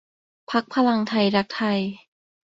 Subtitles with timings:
[0.51, 1.79] พรรคพลังไทยรักไทย